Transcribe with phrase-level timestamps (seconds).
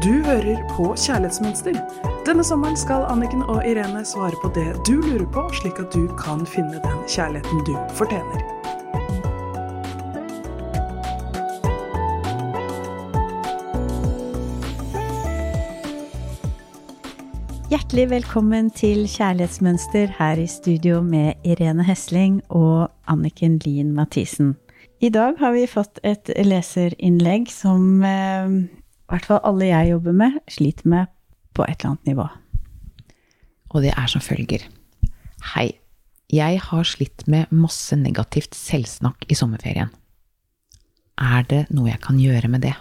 [0.00, 1.74] Du hører på Kjærlighetsmønster.
[2.24, 6.06] Denne sommeren skal Anniken og Irene svare på det du lurer på, slik at du
[6.16, 8.40] kan finne den kjærligheten du fortjener.
[17.68, 24.56] Hjertelig velkommen til Kjærlighetsmønster her i studio med Irene Hesling og Anniken Lien Mathisen.
[25.00, 28.79] I dag har vi fått et leserinnlegg som eh,
[29.10, 31.10] hvert fall alle jeg jobber med, sliter med
[31.56, 32.26] på et eller annet nivå.
[33.70, 34.66] Og det er som følger.
[35.54, 35.72] Hei.
[36.30, 39.88] Jeg har slitt med masse negativt selvsnakk i sommerferien.
[41.18, 42.76] Er det noe jeg kan gjøre med det?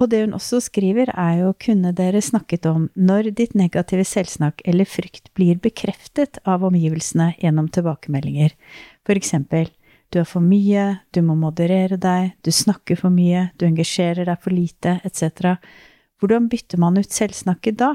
[0.00, 4.64] Og det hun også skriver, er jo kunne dere snakket om når ditt negative selvsnakk
[4.64, 8.56] eller frykt blir bekreftet av omgivelsene gjennom tilbakemeldinger,
[9.04, 9.68] for eksempel
[10.10, 14.42] du har for mye, du må moderere deg, du snakker for mye, du engasjerer deg
[14.42, 15.54] for lite, etc.
[16.20, 17.94] Hvordan bytter man ut selvsnakket da?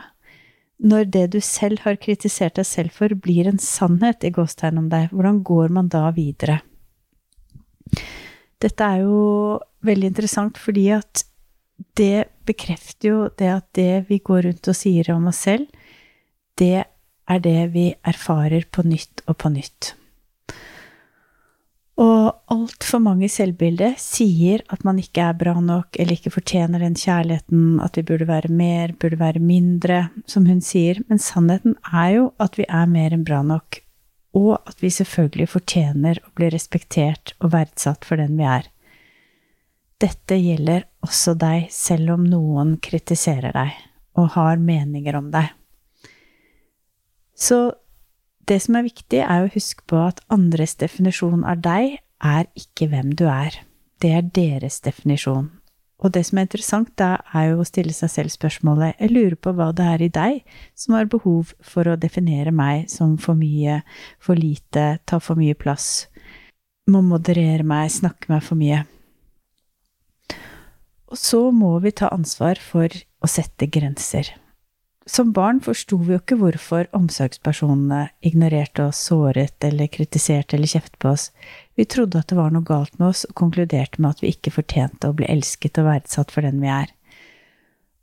[0.84, 4.90] Når det du selv har kritisert deg selv for, blir en sannhet i gåstegn om
[4.92, 6.62] deg, hvordan går man da videre?
[8.64, 11.26] Dette er jo veldig interessant fordi at
[12.00, 15.68] det bekrefter jo det at det vi går rundt og sier om oss selv,
[16.56, 16.86] det
[17.28, 19.92] er det vi erfarer på nytt og på nytt.
[21.96, 26.98] Og altfor mange selvbilder sier at man ikke er bra nok eller ikke fortjener den
[27.00, 32.10] kjærligheten, at vi burde være mer, burde være mindre, som hun sier, men sannheten er
[32.18, 33.80] jo at vi er mer enn bra nok,
[34.36, 38.68] og at vi selvfølgelig fortjener å bli respektert og verdsatt for den vi er.
[40.04, 43.72] Dette gjelder også deg, selv om noen kritiserer deg
[44.20, 45.48] og har meninger om deg.
[47.36, 47.72] Så
[48.50, 52.90] det som er viktig, er å huske på at andres definisjon av deg er ikke
[52.92, 53.62] hvem du er.
[54.02, 55.50] Det er deres definisjon.
[56.04, 59.38] Og det som er interessant da, er jo å stille seg selv spørsmålet Jeg lurer
[59.40, 63.40] på hva det er i deg som har behov for å definere meg som for
[63.40, 63.80] mye,
[64.20, 66.08] for lite, ta for mye plass,
[66.92, 68.84] må moderere meg, snakke meg for mye.
[71.10, 74.34] Og så må vi ta ansvar for å sette grenser.
[75.06, 80.98] Som barn forsto vi jo ikke hvorfor omsorgspersonene ignorerte oss, såret eller kritiserte eller kjeftet
[80.98, 81.28] på oss.
[81.78, 84.56] Vi trodde at det var noe galt med oss, og konkluderte med at vi ikke
[84.56, 86.90] fortjente å bli elsket og verdsatt for den vi er.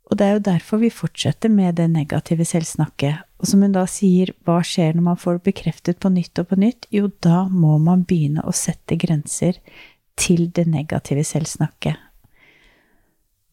[0.07, 3.23] Og det er jo derfor vi fortsetter med det negative selvsnakket.
[3.41, 6.47] Og som hun da sier, hva skjer når man får det bekreftet på nytt og
[6.51, 6.87] på nytt?
[6.93, 9.59] Jo, da må man begynne å sette grenser
[10.19, 11.99] til det negative selvsnakket.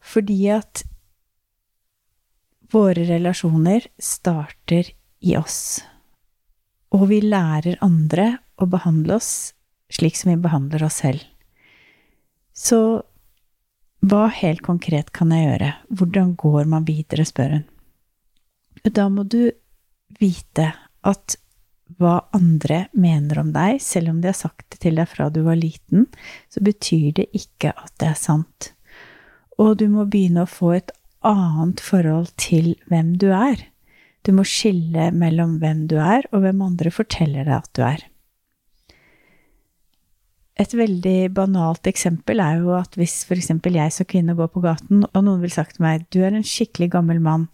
[0.01, 0.85] Fordi at
[2.73, 5.83] våre relasjoner starter i oss.
[6.95, 9.53] Og vi lærer andre å behandle oss
[9.91, 11.23] slik som vi behandler oss selv.
[12.55, 12.81] Så
[14.01, 15.75] hva helt konkret kan jeg gjøre?
[15.99, 17.67] Hvordan går man videre, spør hun.
[18.87, 19.51] Da må du
[20.21, 20.71] vite
[21.07, 21.37] at
[21.99, 25.43] hva andre mener om deg, selv om de har sagt det til deg fra du
[25.45, 26.07] var liten,
[26.49, 28.71] så betyr det ikke at det er sant
[29.61, 30.93] og du må begynne å få et
[31.27, 33.67] annet forhold til hvem du er.
[34.27, 38.07] Du må skille mellom hvem du er, og hvem andre forteller deg at du er.
[40.61, 45.07] Et veldig banalt eksempel er jo at hvis eksempel jeg som kvinne går på gaten,
[45.09, 47.47] og noen vil sagt til meg du er en skikkelig gammel mann,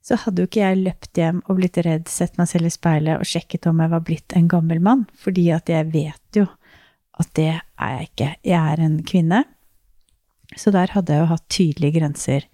[0.00, 3.20] så hadde jo ikke jeg løpt hjem og blitt redd, sett meg selv i speilet
[3.20, 6.46] og sjekket om jeg var blitt en gammel mann, fordi at jeg vet jo
[7.18, 8.30] at det er jeg ikke.
[8.46, 9.42] Jeg er en kvinne,
[10.56, 12.46] så der hadde jeg jo hatt tydelige grenser.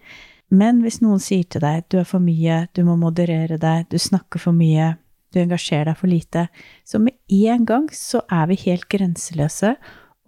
[0.50, 3.99] Men hvis noen sier til deg du er for mye, du må moderere deg, du
[3.99, 4.94] snakker for mye,
[5.34, 6.47] du engasjerer deg for lite,
[6.87, 7.16] så med
[7.49, 9.75] en gang så er vi helt grenseløse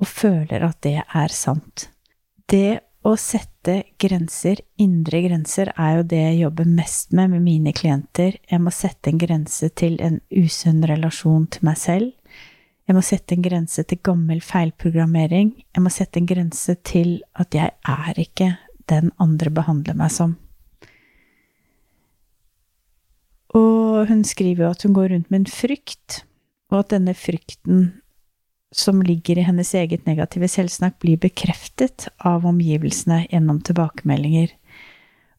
[0.01, 1.89] og føler at det er sant.
[2.51, 7.73] Det å sette grenser, indre grenser, er jo det jeg jobber mest med med mine
[7.77, 8.39] klienter.
[8.51, 12.11] Jeg må sette en grense til en usunn relasjon til meg selv.
[12.87, 15.53] Jeg må sette en grense til gammel feilprogrammering.
[15.75, 18.53] Jeg må sette en grense til at jeg er ikke
[18.91, 20.37] den andre behandler meg som.
[23.57, 26.25] Og hun skriver jo at hun går rundt med en frykt,
[26.73, 27.87] og at denne frykten
[28.75, 34.53] som ligger i hennes eget negative selvsnakk, blir bekreftet av omgivelsene gjennom tilbakemeldinger.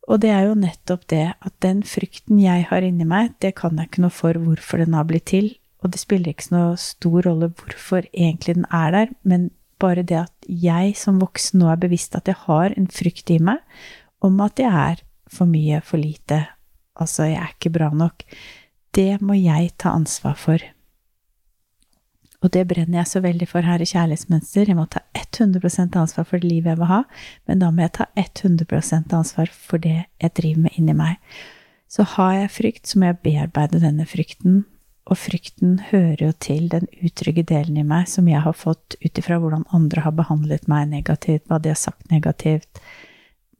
[0.07, 3.77] Og det er jo nettopp det at den frykten jeg har inni meg, det kan
[3.77, 5.51] jeg ikke noe for hvorfor den har blitt til,
[5.83, 9.49] og det spiller ikke så noe stor rolle hvorfor egentlig den er der, men
[9.81, 13.39] bare det at jeg som voksen nå er bevisst at jeg har en frykt i
[13.43, 13.61] meg
[14.25, 16.45] om at jeg er for mye, for lite,
[16.97, 18.23] altså jeg er ikke bra nok,
[18.95, 20.63] det må jeg ta ansvar for.
[22.45, 24.69] Og det brenner jeg så veldig for her i Kjærlighetsmønster.
[24.69, 27.01] Jeg må ta 100% ansvar for det livet jeg vil ha,
[27.49, 31.17] men da må jeg ta 100% ansvar for det jeg driver med inni meg.
[31.89, 34.65] Så har jeg frykt, så må jeg bearbeide denne frykten.
[35.07, 39.19] Og frykten hører jo til den utrygge delen i meg som jeg har fått ut
[39.21, 42.81] ifra hvordan andre har behandlet meg negativt, hva de har sagt negativt,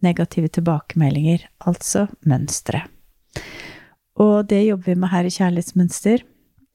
[0.04, 2.84] negative tilbakemeldinger, altså mønstre.
[4.20, 6.26] Og det jobber vi med her i Kjærlighetsmønster.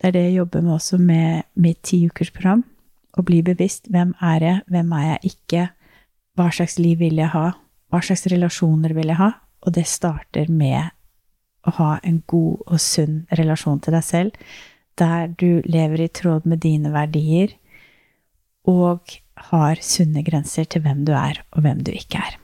[0.00, 2.64] Det er det jeg jobber med også med mitt tiukersprogram.
[3.12, 5.66] Å bli bevisst hvem er jeg, hvem er jeg ikke,
[6.38, 7.50] hva slags liv vil jeg ha,
[7.92, 9.34] hva slags relasjoner vil jeg ha?
[9.62, 10.94] Og det starter med
[11.66, 14.38] å ha en god og sunn relasjon til deg selv,
[14.98, 17.54] der du lever i tråd med dine verdier
[18.68, 19.16] og
[19.50, 22.38] har sunne grenser til hvem du er, og hvem du ikke er.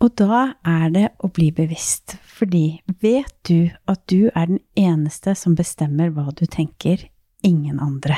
[0.00, 5.34] Og da er det å bli bevisst, fordi vet du at du er den eneste
[5.36, 7.04] som bestemmer hva du tenker,
[7.44, 8.16] ingen andre.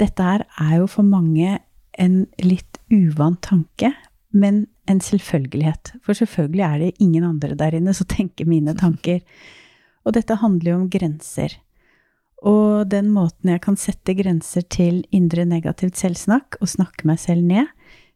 [0.00, 1.60] Dette her er jo for mange
[2.00, 3.92] en litt uvant tanke,
[4.30, 5.94] men en selvfølgelighet.
[6.04, 9.20] For selvfølgelig er det ingen andre der inne som tenker mine tanker.
[10.06, 11.56] Og dette handler jo om grenser.
[12.46, 17.44] Og den måten jeg kan sette grenser til indre negativt selvsnakk og snakke meg selv
[17.44, 17.68] ned,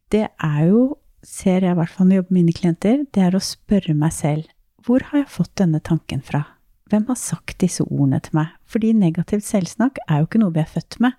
[0.09, 0.95] det er jo
[1.25, 3.95] ser jeg i hvert fall når jeg jobber med mine klienter, det er å spørre
[3.97, 4.49] meg selv
[4.85, 6.43] hvor har jeg fått denne tanken fra?
[6.91, 8.51] Hvem har sagt disse ordene til meg?
[8.69, 11.15] Fordi negativt selvsnakk er jo ikke noe vi er født med.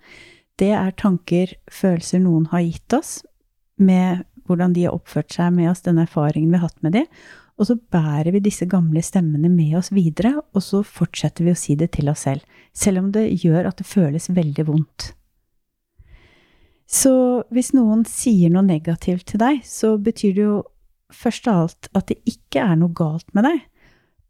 [0.57, 3.17] Det er tanker, følelser noen har gitt oss,
[3.75, 7.11] med hvordan de har oppført seg med oss, den erfaringen vi har hatt med dem.
[7.57, 11.57] Og så bærer vi disse gamle stemmene med oss videre, og så fortsetter vi å
[11.57, 12.45] si det til oss selv.
[12.73, 15.11] Selv om det gjør at det føles veldig vondt.
[16.87, 17.13] Så
[17.51, 20.59] hvis noen sier noe negativt til deg, så betyr det jo
[21.13, 23.65] først av alt at det ikke er noe galt med deg.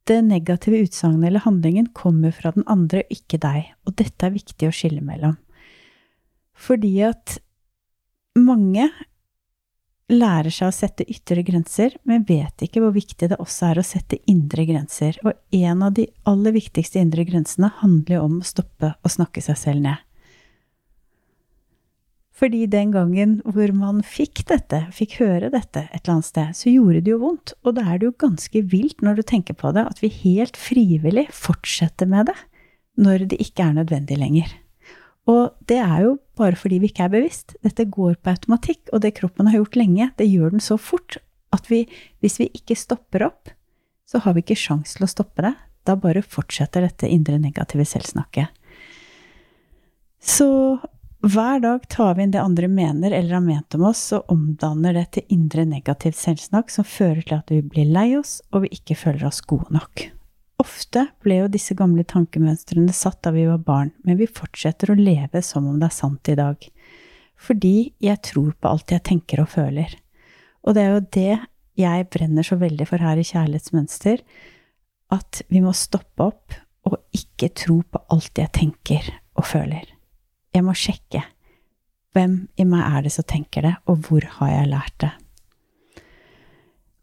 [0.08, 4.70] Det negative utsagnet eller handlingen kommer fra den andre, ikke deg, og dette er viktig
[4.70, 5.36] å skille mellom.
[6.58, 7.38] Fordi at
[8.40, 8.88] mange
[10.12, 13.86] lærer seg å sette ytre grenser, men vet ikke hvor viktig det også er å
[13.86, 15.20] sette indre grenser.
[15.28, 19.44] Og en av de aller viktigste indre grensene handler jo om å stoppe å snakke
[19.44, 20.04] seg selv ned.
[22.38, 26.70] Fordi den gangen hvor man fikk dette, fikk høre dette et eller annet sted, så
[26.70, 27.56] gjorde det jo vondt.
[27.66, 30.60] Og da er det jo ganske vilt når du tenker på det, at vi helt
[30.60, 32.38] frivillig fortsetter med det
[33.02, 34.54] når det ikke er nødvendig lenger.
[35.28, 37.56] Og det er jo bare fordi vi ikke er bevisst.
[37.66, 41.20] Dette går på automatikk, og det kroppen har gjort lenge, det gjør den så fort
[41.56, 41.86] at vi,
[42.22, 43.54] hvis vi ikke stopper opp,
[44.08, 45.54] så har vi ikke sjans til å stoppe det.
[45.88, 48.52] Da bare fortsetter dette indre negative selvsnakket.
[50.20, 50.50] Så
[51.24, 54.96] hver dag tar vi inn det andre mener eller har ment om oss, og omdanner
[55.00, 58.76] det til indre negativt selvsnakk som fører til at vi blir lei oss, og vi
[58.76, 60.10] ikke føler oss gode nok.
[60.68, 65.00] Ofte ble jo disse gamle tankemønstrene satt da vi var barn, men vi fortsetter å
[65.00, 66.68] leve som om det er sant i dag.
[67.40, 69.94] Fordi jeg tror på alt jeg tenker og føler.
[70.68, 71.36] Og det er jo det
[71.78, 74.24] jeg brenner så veldig for her i Kjærlighetsmønster,
[75.14, 79.86] at vi må stoppe opp og ikke tro på alt jeg tenker og føler.
[80.56, 81.22] Jeg må sjekke.
[82.16, 85.14] Hvem i meg er det som tenker det, og hvor har jeg lært det?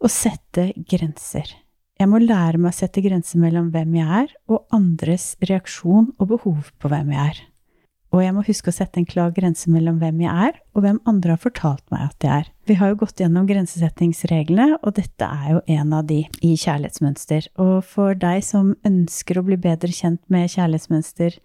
[0.04, 1.54] Å sette grenser.
[2.00, 6.30] Jeg må lære meg å sette grenser mellom hvem jeg er, og andres reaksjon og
[6.32, 7.42] behov på hvem jeg er.
[8.14, 11.00] Og jeg må huske å sette en klar grense mellom hvem jeg er, og hvem
[11.10, 12.50] andre har fortalt meg at jeg er.
[12.70, 17.48] Vi har jo gått gjennom grensesettingsreglene, og dette er jo en av de i kjærlighetsmønster.
[17.62, 21.38] Og for deg som ønsker å bli bedre kjent med kjærlighetsmønster,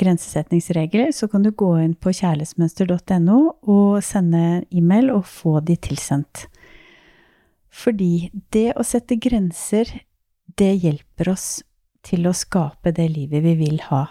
[0.00, 6.46] grensesetningsregler, så kan du gå inn på kjærlighetsmønster.no og sende e-mail og få de tilsendt.
[7.68, 9.90] Fordi det å sette grenser,
[10.58, 11.48] det hjelper oss
[12.06, 14.06] til å skape det livet vi vil ha.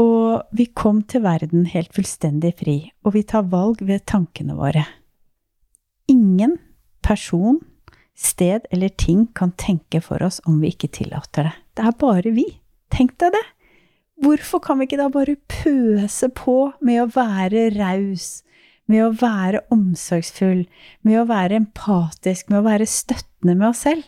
[0.00, 4.82] Og vi kom til verden helt fullstendig fri, og vi tar valg ved tankene våre.
[6.10, 6.58] Ingen
[7.04, 7.60] person,
[8.14, 11.54] sted eller ting kan tenke for oss om vi ikke tillater det.
[11.74, 12.46] Det er bare vi.
[12.94, 13.44] Tenk deg det!
[14.22, 18.44] Hvorfor kan vi ikke da bare pøse på med å være raus,
[18.90, 20.64] med å være omsorgsfull,
[21.06, 24.04] med å være empatisk, med å være støttende med oss selv?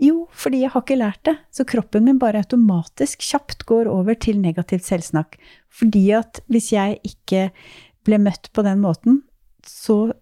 [0.00, 4.16] Jo, fordi jeg har ikke lært det, så kroppen min bare automatisk kjapt går over
[4.16, 5.36] til negativt selvsnakk.
[5.68, 7.50] Fordi at hvis jeg ikke
[8.08, 9.20] ble møtt på den måten,
[9.66, 10.14] så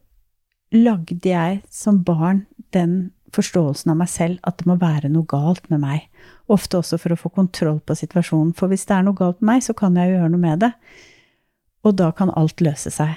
[0.74, 2.42] lagde jeg som barn
[2.74, 6.08] den forståelsen av meg selv at det må være noe galt med meg.
[6.50, 8.54] Ofte også for å få kontroll på situasjonen.
[8.58, 10.64] For hvis det er noe galt med meg, så kan jeg jo gjøre noe med
[10.64, 10.72] det.
[11.86, 13.14] Og da kan alt løse seg.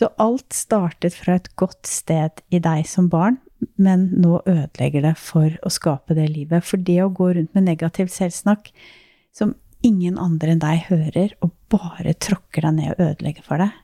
[0.00, 3.36] Så alt startet fra et godt sted i deg som barn,
[3.76, 6.64] men nå ødelegger det for å skape det livet.
[6.64, 8.70] For det å gå rundt med negativt selvsnakk,
[9.36, 9.52] som
[9.84, 13.76] ingen andre enn deg hører, og bare tråkker deg ned og ødelegger for deg,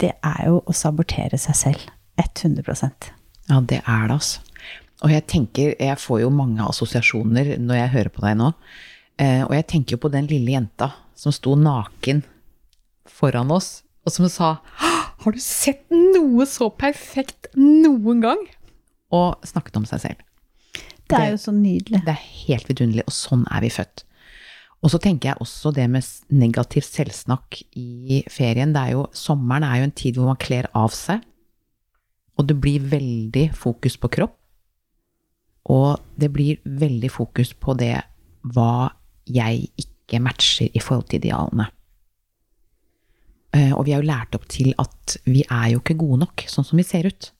[0.00, 1.86] det er jo å sabotere seg selv.
[2.18, 3.12] 100%
[3.50, 4.40] Ja, det er det, altså.
[5.04, 8.48] Og jeg tenker, jeg får jo mange assosiasjoner når jeg hører på deg nå.
[9.20, 12.24] Eh, og jeg tenker jo på den lille jenta som sto naken
[13.06, 14.56] foran oss, og som sa
[15.24, 18.42] Har du sett noe så perfekt noen gang?
[19.14, 20.24] Og snakket om seg selv.
[21.08, 22.02] Det er jo så nydelig.
[22.04, 24.04] Det er helt vidunderlig, og sånn er vi født.
[24.84, 28.74] Og så tenker jeg også det med negativt selvsnakk i ferien.
[28.76, 31.24] Det er jo, sommeren er jo en tid hvor man kler av seg,
[32.38, 34.36] og det blir veldig fokus på kropp.
[35.68, 37.96] Og det blir veldig fokus på det
[38.54, 38.92] hva
[39.28, 41.66] jeg ikke matcher i forhold til idealene.
[43.56, 46.44] Eh, og vi er jo lært opp til at vi er jo ikke gode nok
[46.50, 47.30] sånn som vi ser ut.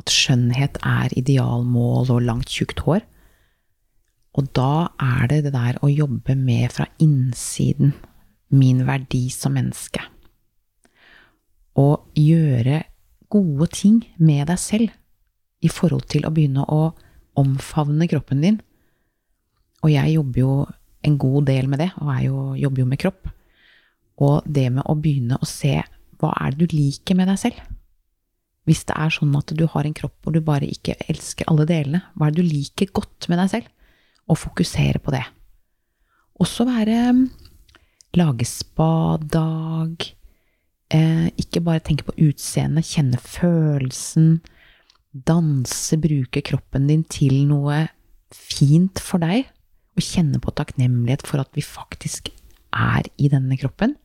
[0.00, 3.04] At skjønnhet er idealmål og langt, tjukt hår.
[4.32, 7.92] Og da er det det der å jobbe med fra innsiden
[8.52, 10.00] min verdi som menneske.
[11.78, 12.82] Og gjøre
[13.32, 14.92] gode ting med deg selv
[15.62, 16.92] i forhold til å begynne å
[17.38, 18.58] omfavne kroppen din.
[19.84, 20.56] Og jeg jobber jo
[21.02, 23.30] en god del med det, og jo, jobber jo med kropp.
[24.22, 25.80] Og det med å begynne å se
[26.22, 27.60] hva er det du liker med deg selv?
[28.68, 31.66] Hvis det er sånn at du har en kropp hvor du bare ikke elsker alle
[31.66, 33.70] delene, hva er det du liker godt med deg selv?
[34.30, 35.24] Og fokusere på det.
[36.42, 37.24] Også være mm,
[38.12, 40.04] Lage spadag.
[40.92, 44.42] Eh, ikke bare tenke på utseendet, kjenne følelsen.
[45.16, 47.86] Danse, bruke kroppen din til noe
[48.36, 49.48] fint for deg.
[49.96, 52.28] Og kjenne på takknemlighet for at vi faktisk
[52.76, 53.96] er i denne kroppen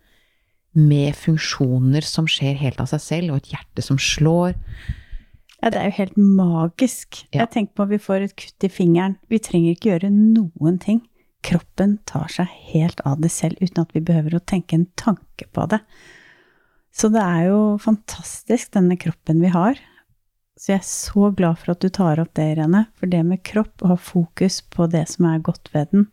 [0.77, 4.57] med funksjoner som skjer helt av seg selv, og et hjerte som slår.
[5.57, 7.23] Ja, det er jo helt magisk.
[7.31, 7.43] Ja.
[7.43, 9.17] Jeg tenker på at vi får et kutt i fingeren.
[9.31, 11.01] Vi trenger ikke gjøre noen ting.
[11.45, 15.47] Kroppen tar seg helt av det selv uten at vi behøver å tenke en tanke
[15.53, 15.81] på det.
[16.93, 19.77] Så det er jo fantastisk, denne kroppen vi har.
[20.57, 22.87] Så jeg er så glad for at du tar opp det, Irene.
[22.97, 26.07] For det med kropp, å ha fokus på det som er godt ved den,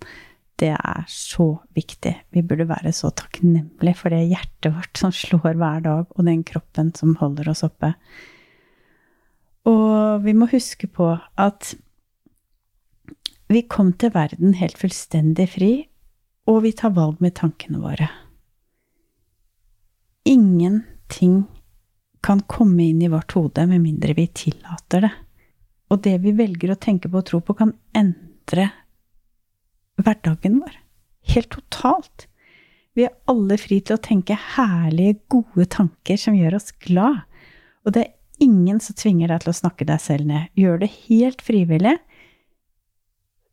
[0.63, 2.13] det er så viktig.
[2.31, 6.45] Vi burde være så takknemlige for det hjertet vårt som slår hver dag, og den
[6.47, 7.95] kroppen som holder oss oppe.
[9.67, 11.09] Og vi må huske på
[11.41, 11.73] at
[13.51, 15.73] vi kom til verden helt fullstendig fri,
[16.49, 18.09] og vi tar valg med tankene våre.
[20.29, 21.43] Ingenting
[22.25, 25.13] kan komme inn i vårt hode med mindre vi tillater det.
[25.93, 28.71] Og det vi velger å tenke på og tro på, kan endre
[30.01, 30.79] hverdagen vår.
[31.35, 32.27] Helt totalt.
[32.95, 37.25] Vi er alle fri til å tenke herlige, gode tanker som gjør oss glad.
[37.85, 40.51] Og det er ingen som tvinger deg til å snakke deg selv ned.
[40.59, 41.97] Gjør det helt frivillig.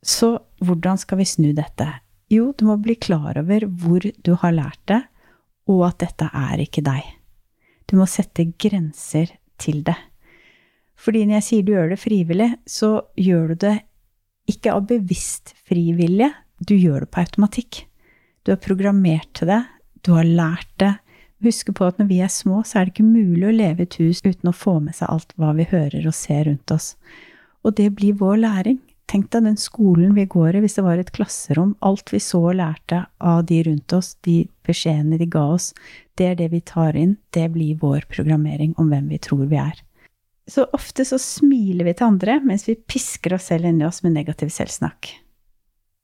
[0.01, 1.88] Så hvordan skal vi snu dette?
[2.31, 5.01] Jo, du må bli klar over hvor du har lært det,
[5.69, 7.03] og at dette er ikke deg.
[7.89, 9.98] Du må sette grenser til det.
[11.01, 13.77] Fordi når jeg sier du gjør det frivillig, så gjør du det
[14.50, 16.31] ikke av bevisst frivillige,
[16.62, 17.86] du gjør det på automatikk.
[18.45, 19.63] Du har programmert til det,
[20.05, 20.95] du har lært det.
[21.41, 23.89] Husk på at når vi er små, så er det ikke mulig å leve i
[23.89, 26.93] et hus uten å få med seg alt hva vi hører og ser rundt oss.
[27.65, 28.79] Og det blir vår læring.
[29.10, 31.74] Tenk deg den skolen vi går i, hvis det var et klasserom.
[31.83, 35.71] Alt vi så og lærte av de rundt oss, de beskjedene de ga oss,
[36.15, 37.17] det er det vi tar inn.
[37.33, 39.81] Det blir vår programmering om hvem vi tror vi er.
[40.51, 44.17] Så ofte så smiler vi til andre mens vi pisker oss selv inni oss med
[44.17, 45.13] negativ selvsnakk.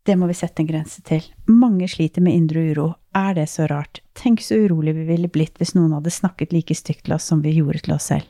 [0.08, 1.26] Det må vi sette en grense til.
[1.52, 2.86] Mange sliter med indre uro.
[3.12, 4.00] Er det så rart?
[4.16, 7.42] Tenk så urolig vi ville blitt hvis noen hadde snakket like stygt til oss som
[7.44, 8.30] vi gjorde til oss selv.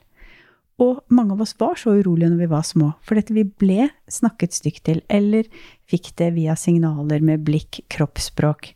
[0.82, 3.88] Og mange av oss var så urolige når vi var små, for dette vi ble
[4.10, 5.46] snakket stygt til, eller
[5.90, 8.74] fikk det via signaler med blikk, kroppsspråk.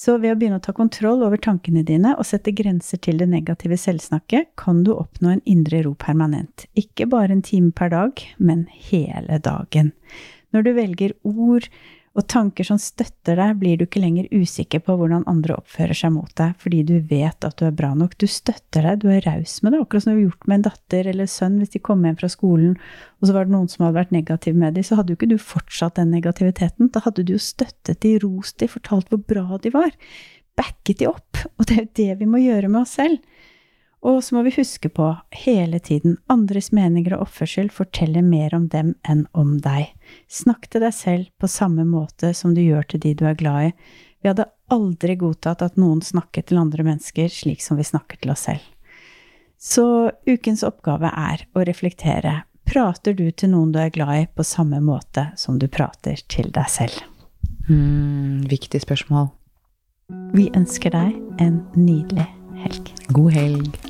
[0.00, 3.26] Så ved å begynne å ta kontroll over tankene dine og sette grenser til det
[3.28, 6.64] negative selvsnakket, kan du oppnå en indre ro permanent.
[6.72, 9.92] Ikke bare en time per dag, men hele dagen.
[10.56, 11.68] Når du velger ord
[12.18, 16.10] og tanker som støtter deg, blir du ikke lenger usikker på hvordan andre oppfører seg
[16.16, 18.16] mot deg, fordi du vet at du er bra nok.
[18.18, 20.64] Du støtter deg, du er raus med det, akkurat som du har gjort med en
[20.66, 22.74] datter eller sønn hvis de kom hjem fra skolen,
[23.20, 25.30] og så var det noen som hadde vært negativ med dem, så hadde jo ikke
[25.30, 26.90] du fortsatt den negativiteten.
[26.90, 29.94] Da hadde du jo støttet de, rost de, fortalt hvor bra de var.
[30.58, 31.44] Backet de opp.
[31.60, 33.22] Og det er jo det vi må gjøre med oss selv.
[34.00, 35.12] Og så må vi huske på
[35.42, 39.92] hele tiden andres meninger og oppførsel forteller mer om dem enn om deg.
[40.30, 43.70] Snakk til deg selv på samme måte som du gjør til de du er glad
[43.70, 43.72] i.
[44.20, 48.34] Vi hadde aldri godtatt at noen snakket til andre mennesker slik som vi snakker til
[48.34, 48.62] oss selv.
[49.60, 49.84] Så
[50.28, 52.42] ukens oppgave er å reflektere.
[52.70, 56.52] Prater du til noen du er glad i, på samme måte som du prater til
[56.54, 57.02] deg selv?
[57.68, 59.28] Mm, viktig spørsmål.
[60.34, 62.28] Vi ønsker deg en nydelig
[62.64, 62.92] helg.
[63.14, 63.89] God helg.